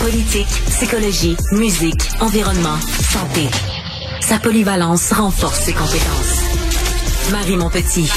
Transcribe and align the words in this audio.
Politique, 0.00 0.46
psychologie, 0.68 1.36
musique, 1.52 2.10
environnement, 2.20 2.76
santé. 2.80 3.48
Sa 4.20 4.38
polyvalence 4.38 5.12
renforce 5.12 5.60
ses 5.60 5.72
compétences. 5.72 6.42
Marie 7.32 7.56
Montpetit. 7.56 8.10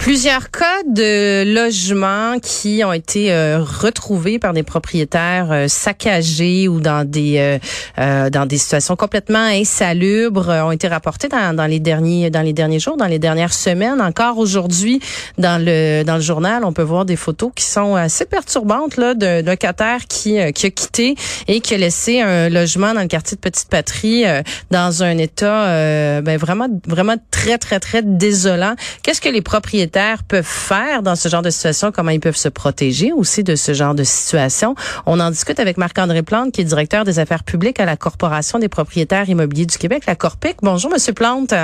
Plusieurs 0.00 0.50
cas 0.50 0.82
de 0.88 1.44
logements 1.44 2.38
qui 2.40 2.82
ont 2.84 2.92
été 2.92 3.30
euh, 3.34 3.62
retrouvés 3.62 4.38
par 4.38 4.54
des 4.54 4.62
propriétaires 4.62 5.52
euh, 5.52 5.68
saccagés 5.68 6.68
ou 6.68 6.80
dans 6.80 7.06
des 7.06 7.58
euh, 7.98 8.30
dans 8.30 8.46
des 8.46 8.56
situations 8.56 8.96
complètement 8.96 9.44
insalubres 9.44 10.48
ont 10.48 10.72
été 10.72 10.88
rapportés 10.88 11.28
dans, 11.28 11.54
dans, 11.54 11.66
les 11.66 11.80
derniers 11.80 12.30
dans 12.30 12.40
les 12.40 12.54
derniers 12.54 12.80
jours, 12.80 12.96
dans 12.96 13.06
les 13.06 13.18
dernières 13.18 13.52
semaines. 13.52 14.00
Encore 14.00 14.38
aujourd'hui, 14.38 15.00
dans 15.36 15.62
le 15.62 16.02
dans 16.02 16.16
le 16.16 16.22
journal, 16.22 16.64
on 16.64 16.72
peut 16.72 16.82
voir 16.82 17.04
des 17.04 17.16
photos 17.16 17.52
qui 17.54 17.66
sont 17.66 17.94
assez 17.94 18.24
perturbantes 18.24 18.96
là 18.96 19.12
d'un 19.12 19.42
locataire 19.42 20.06
qui 20.08 20.38
qui 20.54 20.66
a 20.66 20.70
quitté 20.70 21.14
et 21.46 21.60
qui 21.60 21.74
a 21.74 21.78
laissé 21.78 22.22
un 22.22 22.48
logement 22.48 22.94
dans 22.94 23.02
le 23.02 23.06
quartier 23.08 23.36
de 23.36 23.42
Petite 23.42 23.68
Patrie 23.68 24.24
dans 24.70 25.02
un 25.02 25.18
état 25.18 26.22
ben 26.22 26.38
vraiment 26.38 26.68
vraiment 26.86 27.16
très 27.30 27.58
très 27.58 27.80
très 27.80 28.02
désolant. 28.02 28.74
Qu'est-ce 29.02 29.20
que 29.20 29.28
les 29.28 29.42
propriétaires 29.42 29.89
peuvent 30.28 30.44
faire 30.44 31.02
dans 31.02 31.16
ce 31.16 31.28
genre 31.28 31.42
de 31.42 31.50
situation, 31.50 31.92
comment 31.92 32.10
ils 32.10 32.20
peuvent 32.20 32.36
se 32.36 32.48
protéger 32.48 33.12
aussi 33.12 33.42
de 33.42 33.56
ce 33.56 33.74
genre 33.74 33.94
de 33.94 34.04
situation. 34.04 34.74
On 35.06 35.20
en 35.20 35.30
discute 35.30 35.60
avec 35.60 35.76
Marc-André 35.76 36.22
Plante, 36.22 36.52
qui 36.52 36.60
est 36.60 36.64
directeur 36.64 37.04
des 37.04 37.18
affaires 37.18 37.44
publiques 37.44 37.80
à 37.80 37.84
la 37.84 37.96
Corporation 37.96 38.58
des 38.58 38.68
propriétaires 38.68 39.28
immobiliers 39.28 39.66
du 39.66 39.78
Québec, 39.78 40.04
la 40.06 40.16
Corpic. 40.16 40.56
Bonjour, 40.62 40.90
Monsieur 40.90 41.12
Plante. 41.12 41.54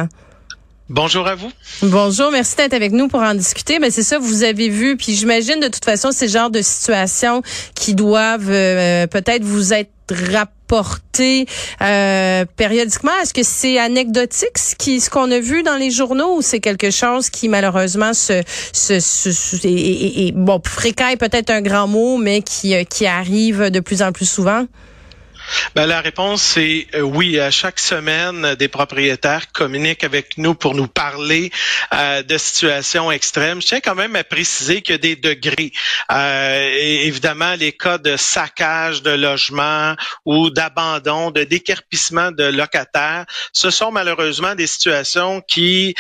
Bonjour 0.88 1.27
à 1.27 1.34
vous. 1.34 1.50
Bonjour, 1.82 2.30
merci 2.30 2.54
d'être 2.56 2.74
avec 2.74 2.92
nous 2.92 3.08
pour 3.08 3.20
en 3.20 3.34
discuter. 3.34 3.80
Mais 3.80 3.91
c'est 3.91 4.04
ça, 4.04 4.19
vous 4.19 4.44
avez 4.44 4.69
vu, 4.69 4.97
puis 4.97 5.14
j'imagine 5.14 5.58
de 5.58 5.66
toute 5.66 5.84
façon 5.84 6.12
ces 6.12 6.28
genres 6.28 6.50
de 6.50 6.62
situations 6.62 7.42
qui 7.74 7.94
doivent 7.94 8.50
euh, 8.50 9.08
peut-être 9.08 9.42
vous 9.42 9.72
être 9.72 9.91
rapportées 10.67 11.47
euh, 11.83 12.45
périodiquement. 12.56 13.12
Est-ce 13.22 13.34
que 13.34 13.42
c'est 13.42 13.78
anecdotique 13.78 14.59
ce 14.59 14.75
qui 14.75 15.00
ce 15.00 15.11
qu'on 15.11 15.31
a 15.31 15.39
vu 15.39 15.62
dans 15.62 15.77
les 15.77 15.91
journaux 15.91 16.36
ou 16.36 16.42
c'est 16.42 16.61
quelque 16.61 16.91
chose 16.91 17.31
qui 17.31 17.48
malheureusement 17.48 18.12
se, 18.12 18.42
se, 18.72 19.00
se 19.00 19.56
et, 19.67 20.33
bon 20.34 20.61
fréquent 20.64 21.14
peut-être 21.19 21.50
un 21.50 21.62
grand 21.62 21.87
mot, 21.87 22.19
mais 22.19 22.42
euh, 22.64 22.84
qui 22.84 23.06
arrive 23.06 23.70
de 23.70 23.81
plus 23.81 24.03
en 24.03 24.12
plus 24.12 24.27
souvent? 24.28 24.67
Ben, 25.75 25.86
la 25.86 26.00
réponse 26.00 26.42
c'est 26.42 26.86
euh, 26.94 27.00
oui. 27.00 27.39
À 27.39 27.50
chaque 27.50 27.78
semaine, 27.78 28.55
des 28.55 28.69
propriétaires 28.69 29.53
communiquent 29.53 30.05
avec 30.05 30.38
nous 30.38 30.55
pour 30.55 30.75
nous 30.75 30.86
parler 30.86 31.50
euh, 31.92 32.22
de 32.22 32.38
situations 32.38 33.11
extrêmes. 33.11 33.61
Je 33.61 33.66
tiens 33.66 33.80
quand 33.80 33.94
même 33.94 34.16
à 34.16 34.25
préciser 34.25 34.83
qu'il 34.83 34.94
y 34.94 34.97
a 34.97 34.98
des 34.98 35.16
degrés. 35.16 35.72
Euh, 36.11 36.70
évidemment, 37.05 37.55
les 37.55 37.72
cas 37.72 37.98
de 37.98 38.16
saccage 38.16 39.03
de 39.03 39.11
logements 39.11 39.94
ou 40.25 40.50
d'abandon, 40.50 41.30
de 41.30 41.44
décarpissement 41.44 42.31
de 42.31 42.44
locataires, 42.44 43.27
ce 43.53 43.70
sont 43.70 43.92
malheureusement 43.92 44.54
des 44.54 44.66
situations 44.66 45.42
qui 45.42 45.94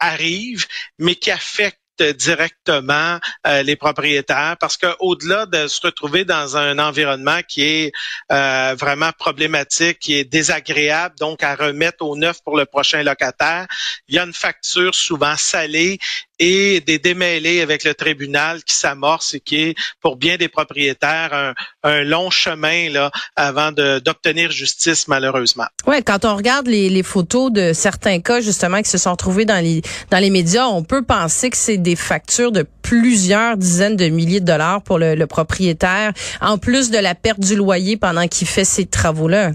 arrivent, 0.00 0.66
mais 0.98 1.14
qui 1.14 1.30
affectent 1.30 1.80
directement 2.02 3.18
euh, 3.46 3.62
les 3.62 3.76
propriétaires 3.76 4.56
parce 4.58 4.76
que 4.76 4.86
au-delà 5.00 5.46
de 5.46 5.68
se 5.68 5.80
retrouver 5.82 6.24
dans 6.24 6.56
un 6.56 6.78
environnement 6.78 7.40
qui 7.46 7.62
est 7.62 7.92
euh, 8.32 8.74
vraiment 8.78 9.10
problématique, 9.18 9.98
qui 9.98 10.14
est 10.14 10.24
désagréable, 10.24 11.14
donc 11.18 11.42
à 11.42 11.54
remettre 11.54 12.04
au 12.04 12.16
neuf 12.16 12.42
pour 12.44 12.56
le 12.56 12.64
prochain 12.64 13.02
locataire, 13.02 13.66
il 14.08 14.14
y 14.14 14.18
a 14.18 14.24
une 14.24 14.32
facture 14.32 14.94
souvent 14.94 15.36
salée 15.36 15.98
et 16.40 16.80
des 16.80 16.98
démêlés 16.98 17.60
avec 17.60 17.84
le 17.84 17.94
tribunal 17.94 18.64
qui 18.64 18.74
s'amorce 18.74 19.34
et 19.34 19.40
qui 19.40 19.62
est 19.62 19.74
pour 20.00 20.16
bien 20.16 20.38
des 20.38 20.48
propriétaires 20.48 21.54
un, 21.84 22.02
long 22.02 22.30
chemin 22.30 22.88
là 22.90 23.10
avant 23.36 23.72
d'obtenir 23.72 24.50
justice 24.50 25.06
malheureusement. 25.06 25.66
Ouais, 25.86 26.02
quand 26.02 26.24
on 26.24 26.34
regarde 26.34 26.66
les, 26.66 27.02
photos 27.02 27.52
de 27.52 27.72
certains 27.72 28.20
cas 28.20 28.40
justement 28.40 28.82
qui 28.82 28.90
se 28.90 28.98
sont 28.98 29.16
trouvés 29.16 29.44
dans 29.44 29.62
les 29.62 30.30
médias, 30.30 30.66
on 30.66 30.82
peut 30.82 31.02
penser 31.02 31.50
que 31.50 31.56
c'est 31.56 31.76
des 31.76 31.96
factures 31.96 32.52
de 32.52 32.64
plusieurs 32.82 33.56
dizaines 33.56 33.96
de 33.96 34.08
milliers 34.08 34.40
de 34.40 34.46
dollars 34.46 34.82
pour 34.82 34.98
le, 34.98 35.14
le 35.14 35.26
propriétaire, 35.26 36.12
en 36.40 36.56
plus 36.56 36.90
de 36.90 36.98
la 36.98 37.14
perte 37.14 37.40
du 37.40 37.56
loyer 37.56 37.96
pendant 37.96 38.26
qu'il 38.28 38.46
fait 38.46 38.64
ces 38.64 38.86
travaux-là. 38.86 39.52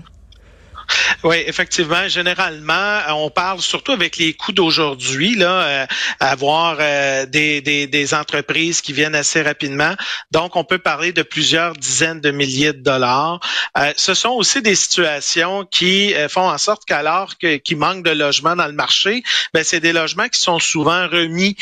Oui, 1.24 1.38
effectivement. 1.48 2.08
Généralement, 2.08 3.00
on 3.10 3.30
parle 3.30 3.60
surtout 3.62 3.92
avec 3.92 4.18
les 4.18 4.34
coûts 4.34 4.52
d'aujourd'hui, 4.52 5.36
là, 5.36 5.64
euh, 5.64 5.86
avoir 6.20 6.78
euh, 6.80 7.26
des, 7.26 7.62
des, 7.62 7.88
des, 7.88 8.14
entreprises 8.14 8.82
qui 8.82 8.94
viennent 8.94 9.16
assez 9.16 9.42
rapidement. 9.42 9.96
Donc, 10.32 10.56
on 10.56 10.64
peut 10.64 10.78
parler 10.78 11.14
de 11.14 11.24
plusieurs 11.24 11.74
dizaines 11.74 12.22
de 12.22 12.32
milliers 12.32 12.74
de 12.74 12.82
dollars. 12.82 13.40
Euh, 13.78 13.92
ce 13.98 14.14
sont 14.14 14.30
aussi 14.30 14.62
des 14.62 14.76
situations 14.76 15.66
qui 15.66 16.14
euh, 16.14 16.30
font 16.30 16.48
en 16.48 16.58
sorte 16.58 16.84
qu'alors 16.86 17.36
qu'il 17.38 17.78
manque 17.78 18.04
de 18.04 18.12
logements 18.12 18.56
dans 18.56 18.68
le 18.68 18.74
marché, 18.74 19.24
ben, 19.54 19.64
c'est 19.64 19.80
des 19.80 19.94
logements 19.94 20.28
qui 20.28 20.40
sont 20.40 20.60
souvent 20.60 21.08
remis 21.08 21.56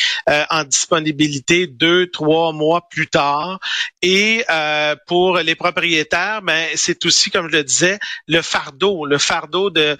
en 0.49 0.63
disponibilité 0.63 1.67
deux, 1.67 2.07
trois 2.07 2.51
mois 2.53 2.87
plus 2.89 3.07
tard. 3.07 3.59
Et 4.01 4.45
pour 5.07 5.37
les 5.37 5.55
propriétaires, 5.55 6.41
ben, 6.41 6.67
c'est 6.75 7.05
aussi, 7.05 7.31
comme 7.31 7.49
je 7.49 7.57
le 7.57 7.63
disais, 7.63 7.99
le 8.27 8.41
fardeau, 8.41 9.05
le 9.13 9.19
fardeau 9.19 9.69
de 9.69 9.97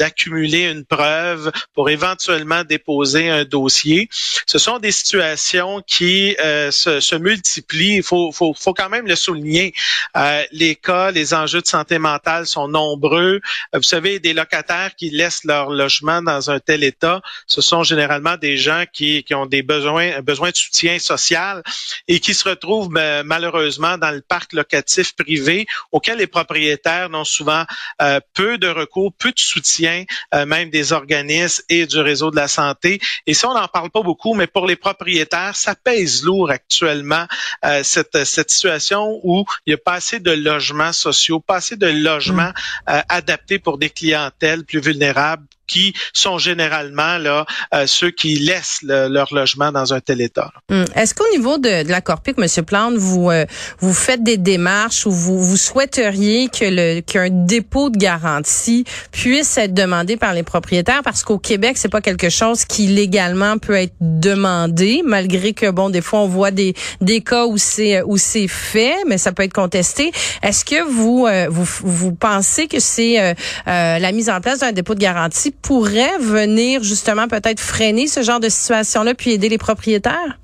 d'accumuler 0.00 0.70
une 0.70 0.84
preuve 0.84 1.50
pour 1.74 1.90
éventuellement 1.90 2.62
déposer 2.62 3.28
un 3.28 3.44
dossier. 3.44 4.08
Ce 4.46 4.58
sont 4.58 4.78
des 4.78 4.92
situations 4.92 5.82
qui 5.94 6.36
euh, 6.38 6.70
se, 6.70 7.00
se, 7.00 7.16
multiplient. 7.16 7.96
Il 7.96 8.02
faut, 8.02 8.30
faut, 8.30 8.54
faut, 8.54 8.74
quand 8.74 8.88
même 8.88 9.08
le 9.08 9.16
souligner. 9.16 9.74
Euh, 10.16 10.44
les 10.52 10.76
cas, 10.76 11.10
les 11.10 11.34
enjeux 11.34 11.60
de 11.60 11.66
santé 11.66 11.98
mentale 11.98 12.46
sont 12.46 12.68
nombreux. 12.68 13.40
Euh, 13.74 13.78
vous 13.78 13.90
savez, 13.96 14.20
des 14.20 14.34
locataires 14.34 14.94
qui 14.94 15.10
laissent 15.10 15.44
leur 15.44 15.70
logement 15.70 16.22
dans 16.22 16.50
un 16.50 16.60
tel 16.60 16.84
état, 16.84 17.20
ce 17.48 17.60
sont 17.60 17.82
généralement 17.82 18.36
des 18.36 18.56
gens 18.56 18.84
qui, 18.92 19.24
qui 19.24 19.34
ont 19.34 19.46
des 19.46 19.62
besoins, 19.62 20.20
besoin 20.20 20.50
de 20.50 20.56
soutien 20.56 20.98
social 21.00 21.62
et 22.06 22.20
qui 22.20 22.34
se 22.34 22.48
retrouvent 22.48 22.90
malheureusement 23.34 23.98
dans 23.98 24.12
le 24.12 24.20
parc 24.20 24.52
locatif 24.52 25.16
privé 25.16 25.66
auquel 25.90 26.18
les 26.18 26.28
propriétaires 26.28 27.08
n'ont 27.10 27.24
souvent 27.24 27.64
euh, 28.02 28.03
peu 28.32 28.58
de 28.58 28.68
recours, 28.68 29.12
peu 29.18 29.30
de 29.30 29.38
soutien, 29.38 30.04
euh, 30.34 30.46
même 30.46 30.70
des 30.70 30.92
organismes 30.92 31.62
et 31.68 31.86
du 31.86 32.00
réseau 32.00 32.30
de 32.30 32.36
la 32.36 32.48
santé. 32.48 33.00
Et 33.26 33.34
ça, 33.34 33.48
on 33.50 33.54
n'en 33.54 33.68
parle 33.68 33.90
pas 33.90 34.02
beaucoup, 34.02 34.34
mais 34.34 34.46
pour 34.46 34.66
les 34.66 34.76
propriétaires, 34.76 35.56
ça 35.56 35.74
pèse 35.74 36.22
lourd 36.22 36.50
actuellement 36.50 37.26
euh, 37.64 37.82
cette, 37.82 38.24
cette 38.24 38.50
situation 38.50 39.20
où 39.22 39.44
il 39.66 39.70
n'y 39.70 39.74
a 39.74 39.78
pas 39.78 39.94
assez 39.94 40.20
de 40.20 40.32
logements 40.32 40.92
sociaux, 40.92 41.40
pas 41.40 41.56
assez 41.56 41.76
de 41.76 41.86
logements 41.86 42.52
mm. 42.86 43.00
adaptés 43.08 43.58
pour 43.58 43.78
des 43.78 43.90
clientèles 43.90 44.64
plus 44.64 44.80
vulnérables 44.80 45.46
qui 45.66 45.94
sont 46.12 46.38
généralement 46.38 47.18
là 47.18 47.46
euh, 47.72 47.86
ceux 47.86 48.10
qui 48.10 48.36
laissent 48.36 48.80
leur 48.82 49.32
logement 49.32 49.72
dans 49.72 49.94
un 49.94 50.00
tel 50.00 50.20
état. 50.20 50.50
Hum. 50.70 50.84
Est-ce 50.94 51.14
qu'au 51.14 51.28
niveau 51.32 51.58
de, 51.58 51.84
de, 51.84 51.90
la 51.90 52.00
Corpic, 52.00 52.38
Monsieur 52.38 52.62
Plante, 52.62 52.94
vous 52.94 53.30
euh, 53.30 53.46
vous 53.78 53.94
faites 53.94 54.22
des 54.22 54.36
démarches 54.36 55.06
ou 55.06 55.10
vous, 55.10 55.42
vous 55.42 55.56
souhaiteriez 55.56 56.48
que 56.48 56.64
le 56.64 57.00
qu'un 57.00 57.28
dépôt 57.30 57.90
de 57.90 57.98
garantie 57.98 58.84
puisse 59.10 59.56
être 59.58 59.74
demandé 59.74 60.16
par 60.16 60.34
les 60.34 60.42
propriétaires? 60.42 61.02
Parce 61.02 61.22
qu'au 61.22 61.38
Québec 61.38 61.76
c'est 61.76 61.88
pas 61.88 62.00
quelque 62.00 62.28
chose 62.28 62.64
qui 62.64 62.86
légalement 62.86 63.58
peut 63.58 63.76
être 63.76 63.94
demandé 64.00 65.02
malgré 65.04 65.52
que 65.52 65.70
bon 65.70 65.90
des 65.90 66.02
fois 66.02 66.20
on 66.20 66.28
voit 66.28 66.50
des 66.50 66.74
des 67.00 67.20
cas 67.20 67.46
où 67.46 67.58
c'est 67.58 68.02
où 68.02 68.16
c'est 68.16 68.48
fait 68.48 68.96
mais 69.06 69.18
ça 69.18 69.32
peut 69.32 69.42
être 69.42 69.52
contesté. 69.52 70.12
Est-ce 70.42 70.64
que 70.64 70.82
vous 70.82 71.26
euh, 71.26 71.48
vous 71.50 71.64
vous 71.82 72.12
pensez 72.14 72.68
que 72.68 72.80
c'est 72.80 73.34
la 73.66 74.12
mise 74.12 74.30
en 74.30 74.40
place 74.40 74.60
d'un 74.60 74.72
dépôt 74.72 74.94
de 74.94 75.00
garantie 75.00 75.53
pourrait 75.62 76.18
venir 76.18 76.82
justement 76.82 77.28
peut-être 77.28 77.60
freiner 77.60 78.06
ce 78.06 78.22
genre 78.22 78.40
de 78.40 78.48
situation-là 78.48 79.14
puis 79.14 79.32
aider 79.32 79.48
les 79.48 79.58
propriétaires? 79.58 80.38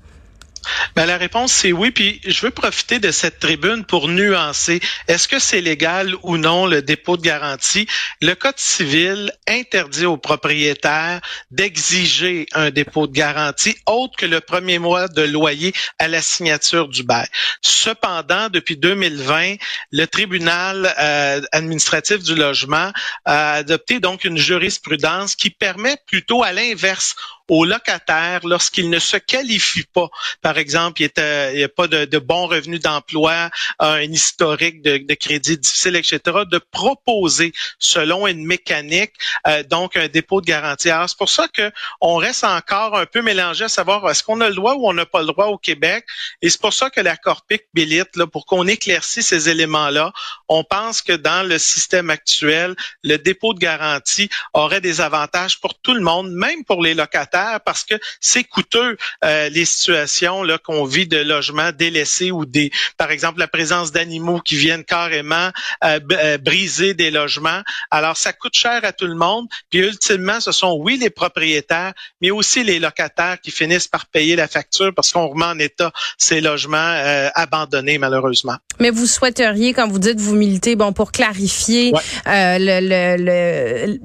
Ben, 0.95 1.05
la 1.05 1.17
réponse, 1.17 1.51
c'est 1.51 1.71
oui. 1.71 1.91
Puis 1.91 2.21
je 2.25 2.41
veux 2.41 2.51
profiter 2.51 2.99
de 2.99 3.11
cette 3.11 3.39
tribune 3.39 3.85
pour 3.85 4.07
nuancer. 4.07 4.79
Est-ce 5.07 5.27
que 5.27 5.39
c'est 5.39 5.61
légal 5.61 6.15
ou 6.23 6.37
non 6.37 6.65
le 6.65 6.81
dépôt 6.81 7.17
de 7.17 7.21
garantie? 7.21 7.87
Le 8.21 8.33
Code 8.35 8.57
civil 8.57 9.31
interdit 9.47 10.05
aux 10.05 10.17
propriétaires 10.17 11.21
d'exiger 11.49 12.45
un 12.53 12.69
dépôt 12.69 13.07
de 13.07 13.13
garantie 13.13 13.75
autre 13.85 14.15
que 14.17 14.25
le 14.25 14.41
premier 14.41 14.79
mois 14.79 15.07
de 15.07 15.21
loyer 15.21 15.73
à 15.99 16.07
la 16.07 16.21
signature 16.21 16.87
du 16.87 17.03
bail. 17.03 17.27
Cependant, 17.61 18.49
depuis 18.49 18.77
2020, 18.77 19.55
le 19.91 20.05
tribunal 20.05 20.93
euh, 20.99 21.41
administratif 21.51 22.19
du 22.23 22.35
logement 22.35 22.91
a 23.25 23.53
adopté 23.53 23.99
donc 23.99 24.23
une 24.23 24.37
jurisprudence 24.37 25.35
qui 25.35 25.49
permet 25.49 25.97
plutôt 26.07 26.43
à 26.43 26.51
l'inverse 26.51 27.15
aux 27.51 27.65
locataires 27.65 28.39
lorsqu'ils 28.45 28.89
ne 28.89 28.97
se 28.97 29.17
qualifient 29.17 29.89
pas. 29.93 30.07
Par 30.41 30.57
exemple, 30.57 31.01
il 31.01 31.11
n'y 31.53 31.63
a 31.63 31.67
pas 31.67 31.87
de, 31.87 32.05
de 32.05 32.17
bons 32.17 32.47
revenus 32.47 32.79
d'emploi, 32.79 33.49
un 33.77 34.03
historique 34.03 34.81
de, 34.81 35.13
crédit 35.15 35.57
difficile, 35.57 35.97
etc., 35.97 36.19
de 36.49 36.59
proposer 36.71 37.51
selon 37.77 38.25
une 38.25 38.45
mécanique, 38.45 39.11
euh, 39.47 39.63
donc 39.63 39.97
un 39.97 40.07
dépôt 40.07 40.39
de 40.39 40.45
garantie. 40.45 40.89
Alors, 40.89 41.09
c'est 41.09 41.17
pour 41.17 41.27
ça 41.27 41.49
que 41.49 41.69
on 41.99 42.15
reste 42.15 42.45
encore 42.45 42.97
un 42.97 43.05
peu 43.05 43.21
mélangé 43.21 43.65
à 43.65 43.69
savoir 43.69 44.09
est-ce 44.09 44.23
qu'on 44.23 44.39
a 44.39 44.47
le 44.47 44.55
droit 44.55 44.75
ou 44.75 44.87
on 44.87 44.93
n'a 44.93 45.05
pas 45.05 45.19
le 45.19 45.27
droit 45.27 45.47
au 45.47 45.57
Québec. 45.57 46.05
Et 46.41 46.49
c'est 46.49 46.61
pour 46.61 46.71
ça 46.71 46.89
que 46.89 47.01
la 47.01 47.17
Corpic 47.17 47.63
milite, 47.75 48.15
là, 48.15 48.27
pour 48.27 48.45
qu'on 48.45 48.65
éclaircisse 48.65 49.27
ces 49.27 49.49
éléments-là. 49.49 50.13
On 50.47 50.63
pense 50.63 51.01
que 51.01 51.13
dans 51.13 51.45
le 51.45 51.59
système 51.59 52.09
actuel, 52.09 52.77
le 53.03 53.17
dépôt 53.17 53.53
de 53.53 53.59
garantie 53.59 54.29
aurait 54.53 54.79
des 54.79 55.01
avantages 55.01 55.59
pour 55.59 55.77
tout 55.81 55.93
le 55.93 56.01
monde, 56.01 56.31
même 56.31 56.63
pour 56.63 56.81
les 56.81 56.93
locataires 56.93 57.40
parce 57.63 57.83
que 57.83 57.95
c'est 58.19 58.43
coûteux 58.43 58.97
euh, 59.23 59.49
les 59.49 59.65
situations 59.65 60.43
là 60.43 60.57
qu'on 60.57 60.85
vit 60.85 61.07
de 61.07 61.17
logements 61.17 61.71
délaissés 61.71 62.31
ou 62.31 62.45
des, 62.45 62.71
par 62.97 63.11
exemple, 63.11 63.39
la 63.39 63.47
présence 63.47 63.91
d'animaux 63.91 64.39
qui 64.39 64.55
viennent 64.55 64.83
carrément 64.83 65.49
euh, 65.83 65.99
euh, 66.11 66.37
briser 66.37 66.93
des 66.93 67.11
logements. 67.11 67.61
Alors 67.89 68.17
ça 68.17 68.33
coûte 68.33 68.55
cher 68.55 68.81
à 68.83 68.91
tout 68.91 69.07
le 69.07 69.15
monde. 69.15 69.47
Puis 69.69 69.79
ultimement, 69.79 70.39
ce 70.39 70.51
sont 70.51 70.77
oui 70.79 70.97
les 70.97 71.09
propriétaires, 71.09 71.93
mais 72.21 72.31
aussi 72.31 72.63
les 72.63 72.79
locataires 72.79 73.39
qui 73.41 73.51
finissent 73.51 73.87
par 73.87 74.05
payer 74.05 74.35
la 74.35 74.47
facture 74.47 74.93
parce 74.95 75.11
qu'on 75.11 75.27
remet 75.27 75.45
en 75.45 75.59
état 75.59 75.91
ces 76.17 76.41
logements 76.41 77.29
abandonnés 77.35 77.97
malheureusement. 77.97 78.55
Mais 78.79 78.89
vous 78.89 79.07
souhaiteriez, 79.07 79.73
quand 79.73 79.87
vous 79.87 79.99
dites 79.99 80.19
vous 80.19 80.35
militez, 80.35 80.75
bon 80.75 80.93
pour 80.93 81.11
clarifier 81.11 81.93
le, 82.25 83.87
le, 83.87 83.99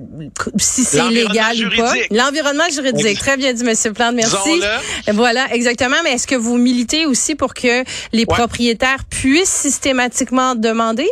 si 0.58 0.84
c'est 0.84 1.08
légal 1.10 1.56
ou 1.66 1.76
pas, 1.76 1.94
l'environnement 2.10 2.68
juridique. 2.70 3.18
Très 3.26 3.36
bien 3.36 3.52
dit, 3.52 3.64
Monsieur 3.64 3.92
Plante. 3.92 4.14
Merci. 4.14 4.62
Voilà, 5.08 5.52
exactement. 5.52 5.96
Mais 6.04 6.12
est-ce 6.12 6.28
que 6.28 6.36
vous 6.36 6.58
militez 6.58 7.06
aussi 7.06 7.34
pour 7.34 7.54
que 7.54 7.82
les 8.12 8.24
propriétaires 8.24 9.04
puissent 9.10 9.50
systématiquement 9.50 10.54
demander? 10.54 11.08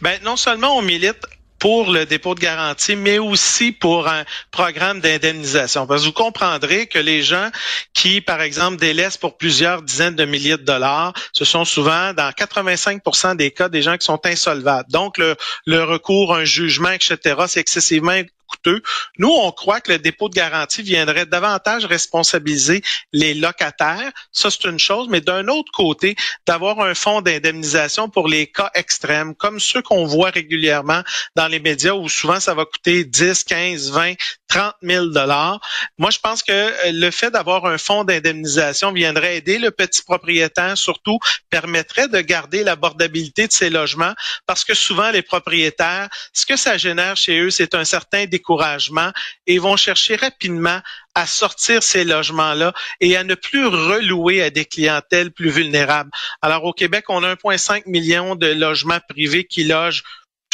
Ben, 0.00 0.18
non 0.24 0.38
seulement 0.38 0.78
on 0.78 0.80
milite 0.80 1.18
pour 1.58 1.92
le 1.92 2.06
dépôt 2.06 2.34
de 2.34 2.40
garantie, 2.40 2.96
mais 2.96 3.18
aussi 3.18 3.70
pour 3.70 4.08
un 4.08 4.24
programme 4.50 5.00
d'indemnisation. 5.00 5.86
Parce 5.86 6.00
que 6.00 6.06
vous 6.06 6.12
comprendrez 6.12 6.86
que 6.86 6.98
les 6.98 7.22
gens 7.22 7.50
qui, 7.92 8.22
par 8.22 8.40
exemple, 8.40 8.78
délaissent 8.78 9.18
pour 9.18 9.36
plusieurs 9.36 9.82
dizaines 9.82 10.14
de 10.14 10.24
milliers 10.24 10.56
de 10.56 10.62
dollars, 10.62 11.12
ce 11.34 11.44
sont 11.44 11.66
souvent, 11.66 12.14
dans 12.14 12.30
85% 12.30 13.36
des 13.36 13.50
cas, 13.50 13.68
des 13.68 13.82
gens 13.82 13.98
qui 13.98 14.06
sont 14.06 14.20
insolvables. 14.24 14.90
Donc, 14.90 15.18
le, 15.18 15.36
le 15.66 15.84
recours 15.84 16.34
à 16.34 16.38
un 16.38 16.44
jugement, 16.44 16.90
etc., 16.90 17.18
c'est 17.46 17.60
excessivement 17.60 18.22
nous, 19.18 19.30
on 19.30 19.52
croit 19.52 19.80
que 19.80 19.92
le 19.92 19.98
dépôt 19.98 20.28
de 20.28 20.34
garantie 20.34 20.82
viendrait 20.82 21.26
davantage 21.26 21.84
responsabiliser 21.84 22.82
les 23.12 23.34
locataires. 23.34 24.12
Ça, 24.32 24.50
c'est 24.50 24.64
une 24.64 24.78
chose. 24.78 25.08
Mais 25.08 25.20
d'un 25.20 25.48
autre 25.48 25.72
côté, 25.72 26.16
d'avoir 26.46 26.80
un 26.80 26.94
fonds 26.94 27.20
d'indemnisation 27.20 28.08
pour 28.08 28.28
les 28.28 28.46
cas 28.46 28.70
extrêmes, 28.74 29.34
comme 29.34 29.60
ceux 29.60 29.82
qu'on 29.82 30.04
voit 30.04 30.30
régulièrement 30.30 31.02
dans 31.36 31.48
les 31.48 31.60
médias 31.60 31.94
où 31.94 32.08
souvent 32.08 32.40
ça 32.40 32.54
va 32.54 32.64
coûter 32.64 33.04
10, 33.04 33.44
15, 33.44 33.90
20, 33.92 34.14
30 34.54 34.74
000 34.82 35.06
dollars. 35.06 35.60
Moi, 35.98 36.10
je 36.10 36.20
pense 36.20 36.44
que 36.44 36.52
euh, 36.52 36.92
le 36.92 37.10
fait 37.10 37.32
d'avoir 37.32 37.66
un 37.66 37.76
fonds 37.76 38.04
d'indemnisation 38.04 38.92
viendrait 38.92 39.38
aider 39.38 39.58
le 39.58 39.72
petit 39.72 40.02
propriétaire, 40.04 40.78
surtout 40.78 41.18
permettrait 41.50 42.06
de 42.06 42.20
garder 42.20 42.62
l'abordabilité 42.62 43.48
de 43.48 43.52
ses 43.52 43.68
logements 43.68 44.14
parce 44.46 44.64
que 44.64 44.74
souvent 44.74 45.10
les 45.10 45.22
propriétaires, 45.22 46.08
ce 46.32 46.46
que 46.46 46.56
ça 46.56 46.76
génère 46.76 47.16
chez 47.16 47.40
eux, 47.40 47.50
c'est 47.50 47.74
un 47.74 47.84
certain 47.84 48.26
découragement 48.26 49.10
et 49.48 49.58
vont 49.58 49.76
chercher 49.76 50.14
rapidement 50.14 50.80
à 51.16 51.26
sortir 51.26 51.82
ces 51.82 52.04
logements-là 52.04 52.72
et 53.00 53.16
à 53.16 53.24
ne 53.24 53.34
plus 53.34 53.66
relouer 53.66 54.42
à 54.42 54.50
des 54.50 54.64
clientèles 54.64 55.32
plus 55.32 55.50
vulnérables. 55.50 56.10
Alors 56.42 56.64
au 56.64 56.72
Québec, 56.72 57.06
on 57.08 57.24
a 57.24 57.34
1,5 57.34 57.82
million 57.86 58.36
de 58.36 58.46
logements 58.46 59.00
privés 59.08 59.44
qui 59.44 59.64
logent 59.64 60.04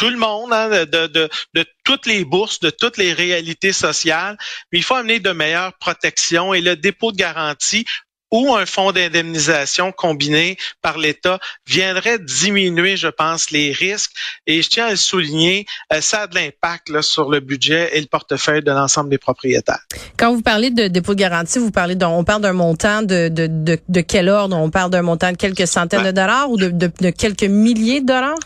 tout 0.01 0.09
le 0.09 0.17
monde, 0.17 0.51
hein, 0.51 0.67
de, 0.67 1.05
de, 1.05 1.29
de, 1.53 1.65
toutes 1.83 2.07
les 2.07 2.25
bourses, 2.25 2.59
de 2.59 2.71
toutes 2.71 2.97
les 2.97 3.13
réalités 3.13 3.71
sociales. 3.71 4.35
Mais 4.71 4.79
il 4.79 4.83
faut 4.83 4.95
amener 4.95 5.19
de 5.19 5.29
meilleures 5.29 5.73
protections 5.77 6.55
et 6.55 6.61
le 6.61 6.75
dépôt 6.75 7.11
de 7.11 7.17
garantie 7.17 7.85
ou 8.31 8.55
un 8.55 8.65
fonds 8.65 8.91
d'indemnisation 8.93 9.91
combiné 9.91 10.57
par 10.81 10.97
l'État 10.97 11.37
viendrait 11.67 12.17
diminuer, 12.17 12.97
je 12.97 13.09
pense, 13.09 13.51
les 13.51 13.73
risques. 13.73 14.13
Et 14.47 14.63
je 14.63 14.69
tiens 14.69 14.87
à 14.87 14.91
le 14.91 14.95
souligner, 14.95 15.67
euh, 15.93 16.01
ça 16.01 16.21
a 16.21 16.27
de 16.27 16.33
l'impact 16.33 17.01
sur 17.01 17.29
le 17.29 17.39
budget 17.39 17.95
et 17.95 18.01
le 18.01 18.07
portefeuille 18.07 18.63
de 18.63 18.71
l'ensemble 18.71 19.11
des 19.11 19.19
propriétaires. 19.19 19.85
Quand 20.17 20.33
vous 20.33 20.41
parlez 20.41 20.71
de 20.71 20.87
dépôt 20.87 21.13
de 21.13 21.19
garantie, 21.19 21.59
vous 21.59 21.71
parlez 21.71 21.95
on 22.03 22.23
parle 22.23 22.41
d'un 22.41 22.53
montant 22.53 23.03
de, 23.03 23.27
de, 23.27 23.45
de, 23.47 23.77
de, 23.87 24.01
quel 24.01 24.29
ordre? 24.29 24.57
On 24.57 24.71
parle 24.71 24.89
d'un 24.89 25.03
montant 25.03 25.31
de 25.31 25.37
quelques 25.37 25.67
centaines 25.67 26.05
de 26.05 26.11
dollars 26.11 26.49
ou 26.49 26.57
de, 26.57 26.69
de 26.69 27.09
quelques 27.11 27.43
milliers 27.43 28.01
de 28.01 28.07
dollars? 28.07 28.39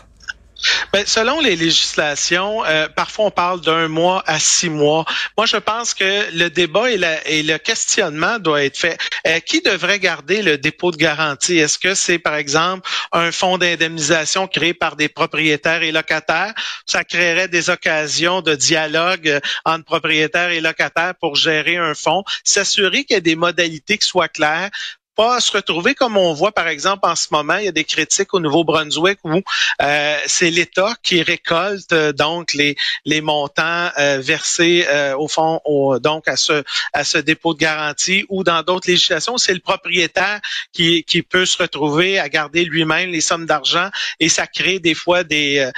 Ben, 0.92 1.04
selon 1.06 1.40
les 1.40 1.56
législations, 1.56 2.64
euh, 2.64 2.88
parfois 2.88 3.26
on 3.26 3.30
parle 3.30 3.60
d'un 3.60 3.88
mois 3.88 4.22
à 4.26 4.38
six 4.38 4.70
mois. 4.70 5.04
Moi, 5.36 5.46
je 5.46 5.56
pense 5.58 5.94
que 5.94 6.32
le 6.32 6.48
débat 6.48 6.90
et, 6.90 7.42
le 7.42 7.56
questionnement 7.58 8.38
doit 8.38 8.64
être 8.64 8.78
fait. 8.78 8.98
Euh, 9.26 9.40
qui 9.40 9.60
devrait 9.60 9.98
garder 9.98 10.42
le 10.42 10.58
dépôt 10.58 10.90
de 10.90 10.96
garantie? 10.96 11.58
Est-ce 11.58 11.78
que 11.78 11.94
c'est, 11.94 12.18
par 12.18 12.36
exemple, 12.36 12.88
un 13.12 13.32
fonds 13.32 13.58
d'indemnisation 13.58 14.46
créé 14.46 14.72
par 14.72 14.96
des 14.96 15.08
propriétaires 15.08 15.82
et 15.82 15.92
locataires? 15.92 16.54
Ça 16.86 17.04
créerait 17.04 17.48
des 17.48 17.68
occasions 17.70 18.40
de 18.40 18.54
dialogue 18.54 19.28
euh, 19.28 19.40
entre 19.64 19.84
propriétaires 19.84 20.50
et 20.50 20.60
locataires 20.60 21.14
pour 21.20 21.36
gérer 21.36 21.76
un 21.76 21.94
fonds, 21.94 22.24
s'assurer 22.44 23.04
qu'il 23.04 23.14
y 23.14 23.18
a 23.18 23.20
des 23.20 23.36
modalités 23.36 23.98
qui 23.98 24.08
soient 24.08 24.28
claires 24.28 24.70
pas 25.16 25.40
se 25.40 25.50
retrouver 25.50 25.94
comme 25.94 26.16
on 26.16 26.34
voit 26.34 26.52
par 26.52 26.68
exemple 26.68 27.08
en 27.08 27.16
ce 27.16 27.28
moment, 27.30 27.56
il 27.56 27.64
y 27.64 27.68
a 27.68 27.72
des 27.72 27.84
critiques 27.84 28.32
au 28.34 28.40
Nouveau-Brunswick 28.40 29.18
où 29.24 29.40
euh, 29.82 30.18
c'est 30.26 30.50
l'État 30.50 30.94
qui 31.02 31.22
récolte 31.22 31.92
euh, 31.92 32.12
donc 32.12 32.52
les 32.52 32.76
les 33.04 33.22
montants 33.22 33.90
euh, 33.98 34.20
versés 34.20 34.86
au 35.18 35.26
fond 35.26 35.60
au, 35.64 35.98
donc 35.98 36.28
à 36.28 36.36
ce 36.36 36.62
à 36.92 37.04
ce 37.04 37.18
dépôt 37.18 37.54
de 37.54 37.58
garantie 37.58 38.26
ou 38.28 38.44
dans 38.44 38.62
d'autres 38.62 38.88
législations, 38.88 39.38
c'est 39.38 39.54
le 39.54 39.60
propriétaire 39.60 40.40
qui 40.72 41.02
qui 41.04 41.22
peut 41.22 41.46
se 41.46 41.58
retrouver 41.58 42.18
à 42.18 42.28
garder 42.28 42.64
lui-même 42.64 43.10
les 43.10 43.20
sommes 43.22 43.46
d'argent 43.46 43.88
et 44.20 44.28
ça 44.28 44.46
crée 44.46 44.78
des 44.78 44.94
fois 44.94 45.24
des 45.24 45.70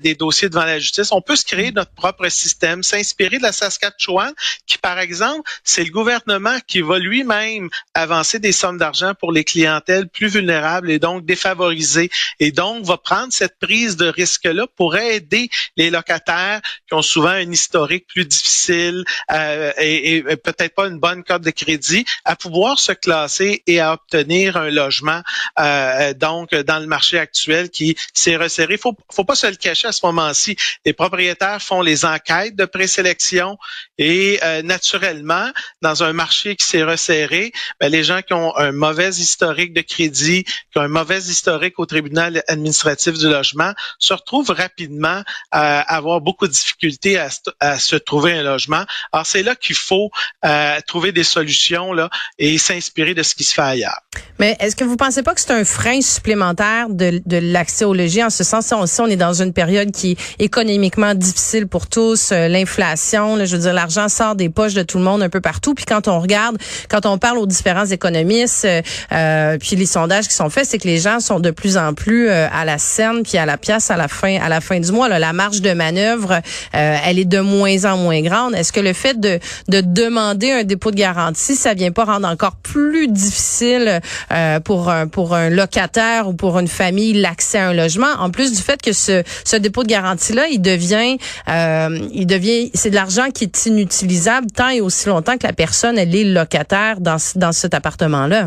des 0.00 0.14
dossiers 0.14 0.48
devant 0.48 0.64
la 0.64 0.78
justice. 0.78 1.12
On 1.12 1.20
peut 1.20 1.36
se 1.36 1.44
créer 1.44 1.70
notre 1.72 1.92
propre 1.92 2.28
système, 2.28 2.82
s'inspirer 2.82 3.38
de 3.38 3.42
la 3.42 3.52
Saskatchewan 3.52 4.32
qui 4.66 4.78
par 4.78 4.98
exemple, 4.98 5.50
c'est 5.64 5.84
le 5.84 5.90
gouvernement 5.90 6.58
qui 6.66 6.80
va 6.80 6.98
lui-même 6.98 7.68
avancer 7.94 8.38
des 8.38 8.52
sommes 8.52 8.69
d'argent 8.78 9.14
pour 9.14 9.32
les 9.32 9.44
clientèles 9.44 10.08
plus 10.08 10.28
vulnérables 10.28 10.90
et 10.90 10.98
donc 10.98 11.24
défavorisées. 11.24 12.10
Et 12.38 12.52
donc, 12.52 12.84
va 12.84 12.96
prendre 12.96 13.32
cette 13.32 13.58
prise 13.58 13.96
de 13.96 14.06
risque-là 14.06 14.66
pour 14.76 14.96
aider 14.96 15.48
les 15.76 15.90
locataires 15.90 16.60
qui 16.88 16.94
ont 16.94 17.02
souvent 17.02 17.28
un 17.28 17.50
historique 17.50 18.06
plus 18.06 18.24
difficile 18.24 19.04
euh, 19.30 19.72
et, 19.78 20.22
peut-être 20.42 20.74
pas 20.74 20.86
une 20.86 20.98
bonne 20.98 21.22
carte 21.22 21.42
de 21.42 21.50
crédit 21.50 22.04
à 22.24 22.36
pouvoir 22.36 22.78
se 22.78 22.92
classer 22.92 23.62
et 23.66 23.80
à 23.80 23.94
obtenir 23.94 24.56
un 24.56 24.70
logement 24.70 25.22
euh, 25.58 26.14
donc 26.14 26.54
dans 26.54 26.78
le 26.78 26.86
marché 26.86 27.18
actuel 27.18 27.70
qui 27.70 27.96
s'est 28.14 28.36
resserré. 28.36 28.76
Faut, 28.76 28.96
faut 29.12 29.24
pas 29.24 29.34
se 29.34 29.46
le 29.46 29.56
cacher 29.56 29.88
à 29.88 29.92
ce 29.92 30.04
moment-ci. 30.04 30.56
Les 30.84 30.92
propriétaires 30.92 31.62
font 31.62 31.82
les 31.82 32.04
enquêtes 32.04 32.56
de 32.56 32.64
présélection 32.64 33.58
et 33.98 34.38
euh, 34.42 34.62
naturellement, 34.62 35.50
dans 35.82 36.02
un 36.02 36.12
marché 36.12 36.56
qui 36.56 36.66
s'est 36.66 36.82
resserré, 36.82 37.52
ben, 37.80 37.90
les 37.90 38.04
gens 38.04 38.22
qui 38.22 38.32
ont 38.32 38.52
un 38.60 38.72
mauvais 38.72 39.10
historique 39.10 39.72
de 39.72 39.80
crédit, 39.80 40.44
qui 40.44 40.78
ont 40.78 40.82
un 40.82 40.88
mauvais 40.88 41.18
historique 41.18 41.78
au 41.78 41.86
tribunal 41.86 42.42
administratif 42.48 43.18
du 43.18 43.28
logement, 43.28 43.72
se 43.98 44.12
retrouvent 44.12 44.50
rapidement 44.50 45.22
à 45.50 45.80
avoir 45.94 46.20
beaucoup 46.20 46.46
de 46.46 46.52
difficultés 46.52 47.18
à, 47.18 47.78
se 47.78 47.96
trouver 47.96 48.32
un 48.32 48.42
logement. 48.42 48.84
Alors 49.12 49.26
c'est 49.26 49.42
là 49.42 49.54
qu'il 49.54 49.76
faut 49.76 50.10
euh, 50.44 50.78
trouver 50.86 51.12
des 51.12 51.24
solutions 51.24 51.92
là 51.92 52.10
et 52.38 52.58
s'inspirer 52.58 53.14
de 53.14 53.22
ce 53.22 53.34
qui 53.34 53.44
se 53.44 53.54
fait 53.54 53.62
ailleurs. 53.62 54.00
Mais 54.38 54.56
est-ce 54.60 54.76
que 54.76 54.84
vous 54.84 54.96
pensez 54.96 55.22
pas 55.22 55.34
que 55.34 55.40
c'est 55.40 55.52
un 55.52 55.64
frein 55.64 56.00
supplémentaire 56.00 56.88
de, 56.88 57.20
l'accès 57.26 57.84
au 57.84 57.94
logis 57.94 58.22
en 58.22 58.30
ce 58.30 58.44
sens 58.44 58.66
si 58.66 58.74
on, 58.74 59.04
on 59.04 59.06
est 59.06 59.16
dans 59.16 59.42
une 59.42 59.52
période 59.52 59.90
qui 59.92 60.12
est 60.12 60.44
économiquement 60.44 61.14
difficile 61.14 61.66
pour 61.66 61.86
tous, 61.86 62.32
euh, 62.32 62.48
l'inflation, 62.48 63.44
je 63.44 63.56
veux 63.56 63.62
dire 63.62 63.72
l'argent 63.72 64.08
sort 64.08 64.34
des 64.34 64.48
poches 64.48 64.74
de 64.74 64.82
tout 64.82 64.98
le 64.98 65.04
monde 65.04 65.22
un 65.22 65.28
peu 65.28 65.40
partout. 65.40 65.74
Puis 65.74 65.84
quand 65.84 66.08
on 66.08 66.20
regarde, 66.20 66.58
quand 66.88 67.06
on 67.06 67.18
parle 67.18 67.38
aux 67.38 67.46
différents 67.46 67.86
économistes, 67.86 68.49
euh, 68.64 69.58
puis 69.58 69.76
les 69.76 69.86
sondages 69.86 70.28
qui 70.28 70.34
sont 70.34 70.50
faits, 70.50 70.66
c'est 70.66 70.78
que 70.78 70.88
les 70.88 70.98
gens 70.98 71.20
sont 71.20 71.40
de 71.40 71.50
plus 71.50 71.76
en 71.76 71.94
plus 71.94 72.28
euh, 72.28 72.48
à 72.52 72.64
la 72.64 72.78
scène 72.78 73.22
puis 73.22 73.38
à 73.38 73.46
la 73.46 73.56
pièce 73.56 73.90
à 73.90 73.96
la 73.96 74.08
fin 74.08 74.38
à 74.40 74.48
la 74.48 74.60
fin 74.60 74.80
du 74.80 74.92
mois. 74.92 75.08
Là, 75.08 75.18
la 75.18 75.32
marge 75.32 75.60
de 75.60 75.72
manœuvre, 75.72 76.40
euh, 76.74 76.96
elle 77.04 77.18
est 77.18 77.24
de 77.24 77.40
moins 77.40 77.84
en 77.84 77.96
moins 77.96 78.20
grande. 78.22 78.54
Est-ce 78.54 78.72
que 78.72 78.80
le 78.80 78.92
fait 78.92 79.18
de, 79.18 79.38
de 79.68 79.80
demander 79.80 80.50
un 80.50 80.64
dépôt 80.64 80.90
de 80.90 80.96
garantie, 80.96 81.54
ça 81.54 81.74
vient 81.74 81.92
pas 81.92 82.04
rendre 82.04 82.28
encore 82.28 82.56
plus 82.56 83.08
difficile 83.08 84.00
euh, 84.32 84.60
pour 84.60 84.90
un 84.90 85.06
pour 85.06 85.34
un 85.34 85.50
locataire 85.50 86.28
ou 86.28 86.32
pour 86.32 86.58
une 86.58 86.68
famille 86.68 87.14
l'accès 87.14 87.58
à 87.58 87.68
un 87.68 87.72
logement, 87.72 88.12
en 88.18 88.30
plus 88.30 88.52
du 88.52 88.60
fait 88.60 88.80
que 88.80 88.92
ce, 88.92 89.22
ce 89.44 89.56
dépôt 89.56 89.82
de 89.82 89.88
garantie 89.88 90.32
là, 90.32 90.46
il 90.50 90.60
devient 90.60 91.18
euh, 91.48 91.98
il 92.12 92.26
devient 92.26 92.70
c'est 92.74 92.90
de 92.90 92.94
l'argent 92.94 93.30
qui 93.32 93.44
est 93.44 93.66
inutilisable 93.66 94.48
tant 94.50 94.68
et 94.68 94.80
aussi 94.80 95.08
longtemps 95.08 95.36
que 95.36 95.46
la 95.46 95.52
personne 95.52 95.98
elle 95.98 96.14
est 96.14 96.24
locataire 96.24 97.00
dans 97.00 97.16
dans 97.36 97.52
cet 97.52 97.74
appartement 97.74 98.26
là. 98.26 98.39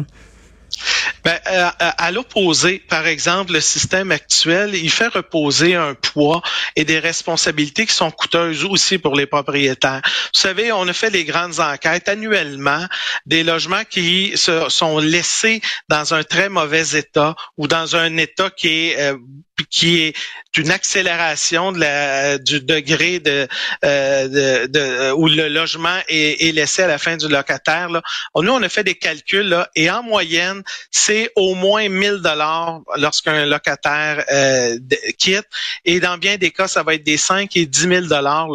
Ben, 1.23 1.39
euh, 1.47 1.69
à, 1.79 2.12
l'opposé, 2.12 2.79
par 2.79 3.07
exemple, 3.07 3.53
le 3.53 3.62
système 3.62 4.12
actuel, 4.12 4.75
il 4.75 4.89
fait 4.89 5.07
reposer 5.07 5.73
un 5.75 5.93
poids 5.93 6.41
et 6.75 6.83
des 6.83 7.00
responsabilités 7.00 7.85
qui 7.85 7.93
sont 7.93 8.12
coûteuses 8.12 8.65
aussi 8.65 8.97
pour 8.97 9.15
les 9.15 9.25
propriétaires. 9.25 10.01
Vous 10.03 10.39
savez, 10.39 10.73
on 10.73 10.85
a 10.88 10.93
fait 10.93 11.09
les 11.09 11.23
grandes 11.23 11.62
enquêtes 11.62 12.09
annuellement 12.09 12.85
des 13.25 13.43
logements 13.43 13.85
qui 13.89 14.33
se 14.35 14.67
sont 14.67 15.00
laissés 15.00 15.62
dans 15.88 16.13
un 16.13 16.23
très 16.23 16.50
mauvais 16.50 16.97
état 16.97 17.35
ou 17.57 17.67
dans 17.67 17.95
un 17.95 18.17
état 18.17 18.50
qui 18.50 18.67
est 18.67 19.00
euh, 19.00 19.17
qui 19.69 20.01
est 20.01 20.13
une 20.57 20.72
accélération 20.72 21.72
de 21.72 21.79
la, 21.79 22.38
du 22.38 22.62
degré 22.62 23.19
de, 23.19 23.48
euh, 23.83 24.67
de, 24.67 25.12
où 25.13 25.27
le 25.27 25.48
logement 25.48 25.98
est, 26.07 26.48
est, 26.48 26.51
laissé 26.51 26.83
à 26.83 26.88
la 26.88 26.98
fin 26.98 27.17
du 27.17 27.27
locataire. 27.27 27.89
Là. 27.89 28.01
Nous, 28.36 28.51
on 28.51 28.62
a 28.62 28.69
fait 28.69 28.83
des 28.83 28.95
calculs 28.95 29.48
là, 29.48 29.67
et 29.75 29.89
en 29.89 30.03
moyenne, 30.03 30.63
c'est 30.91 31.31
au 31.36 31.55
moins 31.55 31.89
1000 31.89 32.17
dollars 32.17 32.81
lorsqu'un 32.98 33.45
locataire 33.45 34.24
euh, 34.31 34.77
quitte. 35.17 35.48
Et 35.86 36.00
dans 36.00 36.17
bien 36.17 36.38
des 36.38 36.51
cas, 36.51 36.67
ça 36.67 36.83
va 36.83 36.95
être 36.95 37.03
des 37.03 37.17
5 37.17 37.55
et 37.57 37.65
10 37.65 37.79
000 37.79 38.01
dollars 38.05 38.48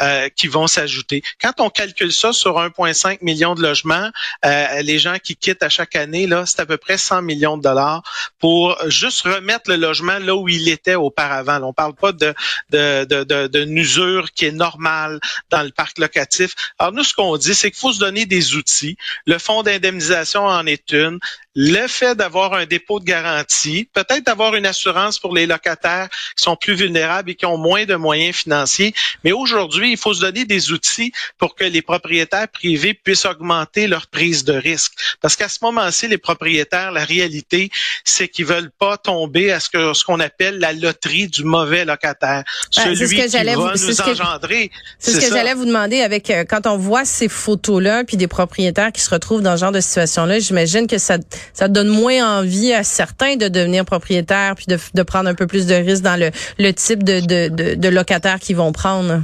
euh, 0.00 0.28
qui 0.30 0.48
vont 0.48 0.66
s'ajouter. 0.66 1.22
Quand 1.40 1.60
on 1.60 1.68
calcule 1.68 2.12
ça 2.12 2.32
sur 2.32 2.58
1,5 2.58 3.18
million 3.22 3.54
de 3.54 3.62
logements, 3.62 4.10
euh, 4.44 4.82
les 4.82 4.98
gens 4.98 5.16
qui 5.22 5.36
quittent 5.36 5.62
à 5.62 5.68
chaque 5.68 5.96
année, 5.96 6.26
là, 6.26 6.44
c'est 6.46 6.60
à 6.60 6.66
peu 6.66 6.78
près 6.78 6.96
100 6.96 7.22
millions 7.22 7.56
de 7.56 7.62
dollars 7.62 8.02
pour 8.38 8.78
juste 8.88 9.22
remettre 9.22 9.70
le 9.70 9.76
logement 9.76 10.18
là 10.18 10.34
où 10.34 10.41
il 10.48 10.68
était 10.68 10.94
auparavant. 10.94 11.60
On 11.62 11.72
parle 11.72 11.94
pas 11.94 12.12
de, 12.12 12.34
de, 12.70 13.66
usure 13.66 14.32
qui 14.32 14.46
est 14.46 14.52
normale 14.52 15.20
dans 15.50 15.62
le 15.62 15.70
parc 15.70 15.98
locatif. 15.98 16.54
Alors 16.78 16.92
nous, 16.92 17.04
ce 17.04 17.14
qu'on 17.14 17.36
dit, 17.36 17.54
c'est 17.54 17.70
qu'il 17.70 17.80
faut 17.80 17.92
se 17.92 17.98
donner 17.98 18.26
des 18.26 18.54
outils. 18.54 18.96
Le 19.26 19.38
fonds 19.38 19.62
d'indemnisation 19.62 20.44
en 20.44 20.66
est 20.66 20.92
une 20.92 21.18
le 21.54 21.86
fait 21.86 22.14
d'avoir 22.14 22.54
un 22.54 22.64
dépôt 22.64 22.98
de 22.98 23.04
garantie, 23.04 23.88
peut-être 23.92 24.24
d'avoir 24.24 24.54
une 24.54 24.66
assurance 24.66 25.18
pour 25.18 25.34
les 25.34 25.46
locataires 25.46 26.08
qui 26.36 26.44
sont 26.44 26.56
plus 26.56 26.74
vulnérables 26.74 27.30
et 27.30 27.34
qui 27.34 27.46
ont 27.46 27.58
moins 27.58 27.84
de 27.84 27.94
moyens 27.94 28.36
financiers. 28.36 28.94
Mais 29.24 29.32
aujourd'hui, 29.32 29.92
il 29.92 29.98
faut 29.98 30.14
se 30.14 30.20
donner 30.20 30.44
des 30.44 30.72
outils 30.72 31.12
pour 31.38 31.54
que 31.54 31.64
les 31.64 31.82
propriétaires 31.82 32.48
privés 32.48 32.94
puissent 32.94 33.26
augmenter 33.26 33.86
leur 33.86 34.06
prise 34.06 34.44
de 34.44 34.54
risque. 34.54 34.94
Parce 35.20 35.36
qu'à 35.36 35.48
ce 35.48 35.58
moment-ci, 35.62 36.08
les 36.08 36.18
propriétaires, 36.18 36.90
la 36.90 37.04
réalité, 37.04 37.70
c'est 38.04 38.28
qu'ils 38.28 38.46
veulent 38.46 38.72
pas 38.78 38.96
tomber 38.96 39.52
à 39.52 39.60
ce 39.60 39.68
que 39.68 39.92
ce 39.92 40.04
qu'on 40.04 40.20
appelle 40.20 40.31
la 40.40 40.72
loterie 40.72 41.28
du 41.28 41.44
mauvais 41.44 41.84
locataire. 41.84 42.44
Celui 42.70 43.16
que 43.16 43.26
qui 43.26 43.44
va 43.44 43.54
vous, 43.54 43.68
nous 43.68 44.00
engendrer. 44.00 44.70
C'est 44.98 45.12
ce 45.12 45.20
que 45.20 45.34
j'allais 45.34 45.54
vous 45.54 45.64
demander 45.64 46.00
avec 46.00 46.30
euh, 46.30 46.44
quand 46.48 46.66
on 46.66 46.76
voit 46.76 47.04
ces 47.04 47.28
photos-là, 47.28 48.04
puis 48.04 48.16
des 48.16 48.28
propriétaires 48.28 48.92
qui 48.92 49.00
se 49.00 49.10
retrouvent 49.10 49.42
dans 49.42 49.56
ce 49.56 49.60
genre 49.60 49.72
de 49.72 49.80
situation-là, 49.80 50.38
j'imagine 50.38 50.86
que 50.86 50.98
ça 50.98 51.18
ça 51.52 51.68
donne 51.68 51.88
moins 51.88 52.38
envie 52.38 52.72
à 52.72 52.84
certains 52.84 53.36
de 53.36 53.48
devenir 53.48 53.84
propriétaires 53.84 54.54
puis 54.56 54.66
de, 54.68 54.78
de 54.94 55.02
prendre 55.02 55.28
un 55.28 55.34
peu 55.34 55.46
plus 55.46 55.66
de 55.66 55.74
risques 55.74 56.02
dans 56.02 56.18
le, 56.18 56.30
le 56.58 56.72
type 56.72 57.02
de, 57.02 57.20
de, 57.20 57.48
de, 57.48 57.74
de 57.74 57.88
locataires 57.88 58.40
qu'ils 58.40 58.56
vont 58.56 58.72
prendre. 58.72 59.22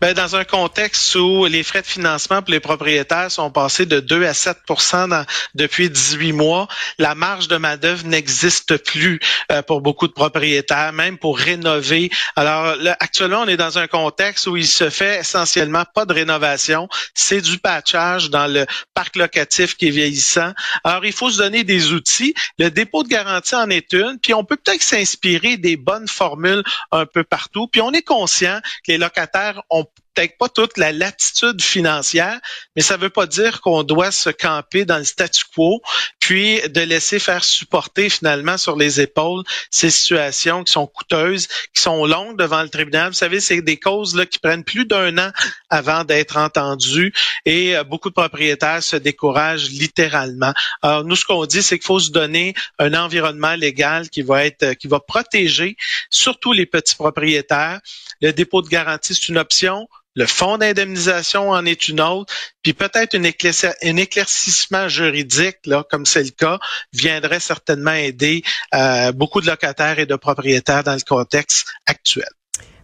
Ben, 0.00 0.14
dans 0.14 0.36
un 0.36 0.44
contexte 0.44 1.14
où 1.14 1.46
les 1.46 1.62
frais 1.62 1.82
de 1.82 1.86
financement 1.86 2.42
pour 2.42 2.50
les 2.50 2.60
propriétaires 2.60 3.30
sont 3.30 3.50
passés 3.50 3.86
de 3.86 4.00
2 4.00 4.24
à 4.26 4.32
7% 4.32 5.24
depuis 5.54 5.90
18 5.90 6.32
mois, 6.32 6.68
la 6.98 7.14
marge 7.14 7.48
de 7.48 7.56
main-d'œuvre 7.56 8.06
n'existe 8.06 8.76
plus 8.76 9.20
euh, 9.52 9.62
pour 9.62 9.80
beaucoup 9.80 10.06
de 10.08 10.12
propriétaires, 10.12 10.92
même 10.92 11.18
pour 11.18 11.38
rénover. 11.38 12.10
Alors, 12.36 12.76
actuellement, 13.00 13.42
on 13.42 13.48
est 13.48 13.56
dans 13.56 13.78
un 13.78 13.86
contexte 13.86 14.46
où 14.46 14.56
il 14.56 14.66
se 14.66 14.90
fait 14.90 15.20
essentiellement 15.20 15.84
pas 15.94 16.04
de 16.04 16.12
rénovation, 16.12 16.88
c'est 17.14 17.40
du 17.40 17.58
patchage 17.58 18.30
dans 18.30 18.46
le 18.46 18.66
parc 18.94 19.16
locatif 19.16 19.76
qui 19.76 19.88
est 19.88 19.90
vieillissant. 19.90 20.52
Alors, 20.84 21.04
il 21.04 21.12
faut 21.12 21.30
se 21.30 21.38
donner 21.38 21.64
des 21.64 21.92
outils. 21.92 22.34
Le 22.58 22.70
dépôt 22.70 23.02
de 23.02 23.08
garantie 23.08 23.54
en 23.54 23.70
est 23.70 23.92
une, 23.92 24.18
puis 24.22 24.34
on 24.34 24.44
peut 24.44 24.56
peut-être 24.56 24.82
s'inspirer 24.82 25.56
des 25.56 25.76
bonnes 25.76 26.08
formules 26.08 26.62
un 26.92 27.06
peu 27.06 27.24
partout. 27.24 27.66
Puis 27.66 27.80
on 27.80 27.92
est 27.92 28.02
conscient 28.02 28.60
que 28.84 28.92
les 28.92 28.98
locataires 28.98 29.55
on 29.70 29.86
peut-être 30.16 30.38
pas 30.38 30.48
toute 30.48 30.78
la 30.78 30.92
latitude 30.92 31.62
financière, 31.62 32.40
mais 32.74 32.82
ça 32.82 32.96
ne 32.96 33.02
veut 33.02 33.10
pas 33.10 33.26
dire 33.26 33.60
qu'on 33.60 33.82
doit 33.82 34.10
se 34.10 34.30
camper 34.30 34.84
dans 34.84 34.98
le 34.98 35.04
statu 35.04 35.44
quo, 35.54 35.82
puis 36.18 36.60
de 36.68 36.80
laisser 36.80 37.18
faire 37.18 37.44
supporter 37.44 38.08
finalement 38.08 38.56
sur 38.56 38.76
les 38.76 39.00
épaules 39.00 39.44
ces 39.70 39.90
situations 39.90 40.64
qui 40.64 40.72
sont 40.72 40.86
coûteuses, 40.86 41.48
qui 41.74 41.82
sont 41.82 42.06
longues 42.06 42.38
devant 42.38 42.62
le 42.62 42.68
tribunal. 42.68 43.08
Vous 43.08 43.14
savez, 43.14 43.40
c'est 43.40 43.62
des 43.62 43.78
causes 43.78 44.16
là, 44.16 44.26
qui 44.26 44.38
prennent 44.38 44.64
plus 44.64 44.86
d'un 44.86 45.16
an 45.18 45.30
avant 45.70 46.04
d'être 46.04 46.36
entendues 46.36 47.12
et 47.44 47.76
euh, 47.76 47.84
beaucoup 47.84 48.08
de 48.08 48.14
propriétaires 48.14 48.82
se 48.82 48.96
découragent 48.96 49.70
littéralement. 49.70 50.52
Alors 50.82 51.04
nous, 51.04 51.16
ce 51.16 51.24
qu'on 51.24 51.44
dit, 51.46 51.62
c'est 51.62 51.78
qu'il 51.78 51.86
faut 51.86 52.00
se 52.00 52.10
donner 52.10 52.54
un 52.78 52.94
environnement 52.94 53.54
légal 53.54 54.08
qui 54.08 54.22
va 54.22 54.44
être, 54.44 54.74
qui 54.74 54.88
va 54.88 55.00
protéger 55.00 55.76
surtout 56.10 56.52
les 56.52 56.66
petits 56.66 56.96
propriétaires. 56.96 57.80
Le 58.20 58.32
dépôt 58.32 58.62
de 58.62 58.68
garantie, 58.68 59.14
c'est 59.14 59.28
une 59.28 59.38
option. 59.38 59.88
Le 60.16 60.26
fonds 60.26 60.56
d'indemnisation 60.56 61.50
en 61.50 61.64
est 61.66 61.88
une 61.88 62.00
autre, 62.00 62.32
puis 62.62 62.72
peut-être 62.72 63.14
un 63.16 63.96
éclaircissement 63.96 64.88
juridique, 64.88 65.58
là, 65.66 65.84
comme 65.90 66.06
c'est 66.06 66.24
le 66.24 66.30
cas, 66.30 66.58
viendrait 66.92 67.38
certainement 67.38 67.92
aider 67.92 68.42
euh, 68.74 69.12
beaucoup 69.12 69.42
de 69.42 69.46
locataires 69.46 69.98
et 69.98 70.06
de 70.06 70.16
propriétaires 70.16 70.82
dans 70.82 70.94
le 70.94 71.04
contexte 71.06 71.66
actuel. 71.86 72.28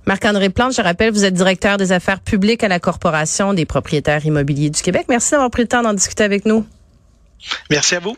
Marc-André 0.04 0.50
Plante, 0.50 0.74
je 0.76 0.82
rappelle, 0.82 1.12
vous 1.12 1.24
êtes 1.24 1.34
directeur 1.34 1.78
des 1.78 1.92
affaires 1.92 2.20
publiques 2.20 2.64
à 2.64 2.68
la 2.68 2.80
Corporation 2.80 3.54
des 3.54 3.64
propriétaires 3.64 4.26
immobiliers 4.26 4.68
du 4.68 4.82
Québec. 4.82 5.06
Merci 5.08 5.30
d'avoir 5.30 5.50
pris 5.50 5.62
le 5.62 5.68
temps 5.68 5.82
d'en 5.82 5.94
discuter 5.94 6.24
avec 6.24 6.44
nous. 6.44 6.66
Merci 7.70 7.94
à 7.94 8.00
vous. 8.00 8.16